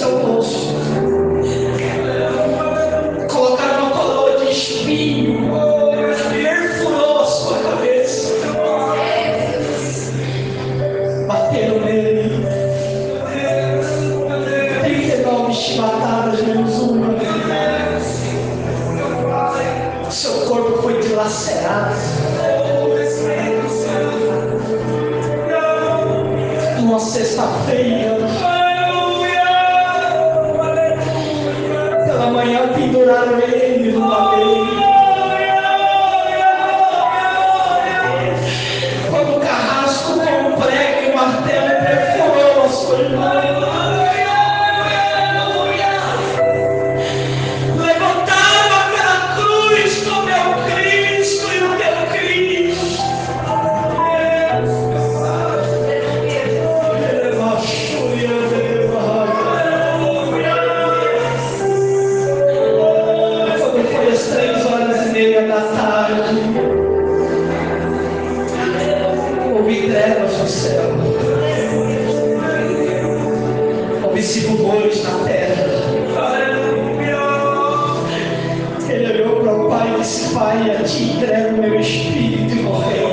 seu 0.00 0.18
rosto. 0.18 0.69
that 33.10 33.34
remain 33.34 33.74
in 33.74 33.84
his. 33.84 34.29
Pai 80.40 80.70
a 80.70 80.82
ti 80.82 81.02
entrego 81.10 81.58
meu 81.58 81.78
espírito 81.78 82.54
e 82.54 82.62
morreu. 82.62 83.09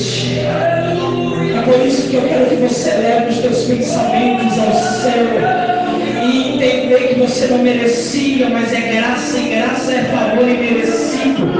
Noite. 0.00 0.40
É 0.40 1.62
por 1.64 1.86
isso 1.86 2.08
que 2.08 2.16
eu 2.16 2.22
quero 2.22 2.46
que 2.46 2.56
você 2.56 2.90
leve 2.90 3.30
os 3.30 3.38
teus 3.38 3.64
pensamentos 3.64 4.58
ao 4.58 4.72
céu 4.72 5.26
e 6.22 6.54
entender 6.54 7.08
que 7.08 7.20
você 7.20 7.46
não 7.48 7.58
merecia, 7.58 8.48
mas 8.48 8.72
é 8.72 8.80
graça, 8.80 9.38
e 9.38 9.50
graça 9.50 9.92
é 9.92 10.04
favor 10.04 10.48
e 10.48 10.56
merecido. 10.56 11.52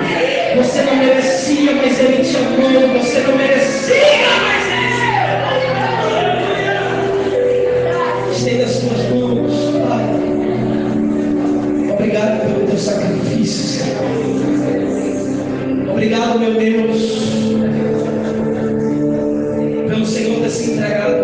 Você 0.56 0.82
não 0.82 0.96
merecia, 0.96 1.72
mas 1.75 2.00
Ele 2.00 2.25
te 2.25 2.37
amou. 2.37 2.98
Você 2.98 3.20
não 3.20 3.37
merecia, 3.37 3.96
mas 4.42 4.66
Ele 4.72 4.90
Estenda 8.32 8.64
as 8.64 8.78
tuas 8.78 9.02
mãos, 9.10 9.52
Pai. 9.87 10.04
Obrigado 11.92 12.40
pelo 12.40 12.66
teu 12.66 12.78
sacrifício, 12.78 13.84
Senhor. 13.84 14.00
Obrigado, 15.90 16.38
meu 16.38 16.54
Deus, 16.54 17.19
se 20.50 20.73
entregado 20.73 21.19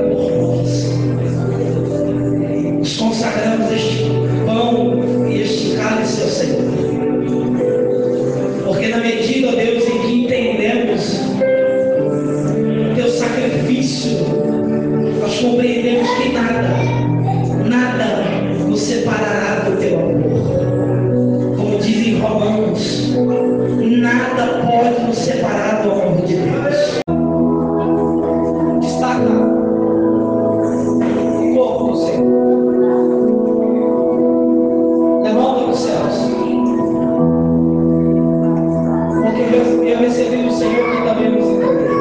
eu, 39.66 39.98
recebi 39.98 40.36
do 40.42 40.52
Senhor 40.52 40.90
que 40.90 41.02
também 41.08 41.30
nos 41.32 41.48
entendeu. 41.48 41.96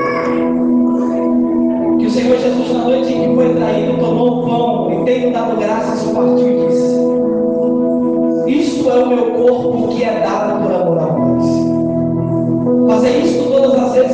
Que 2.00 2.06
o 2.06 2.12
Senhor 2.12 2.38
Jesus, 2.38 2.71
na 2.71 2.83
noite 2.83 3.13
em 3.13 3.29
que 3.29 3.35
foi 3.35 3.56
traído, 3.56 3.97
tomou 3.97 4.44
o 4.44 4.47
pão 4.47 4.91
e 4.94 5.06
tendo 5.06 5.33
dado 5.33 5.57
graças, 5.57 6.12
partiu 6.12 6.47
e 6.47 6.67
disse: 6.67 6.95
Isto 8.47 8.89
é 8.89 8.94
o 8.95 9.07
meu 9.07 9.31
corpo 9.31 9.88
que 9.89 10.03
é 10.03 10.19
dado 10.19 10.63
por 10.63 10.71
amor 10.73 11.00
a 11.00 11.06
vós. 11.06 11.45
Fazer 12.88 13.17
isto 13.19 13.50
todas 13.51 13.73
as 13.81 13.94
vezes 13.94 14.04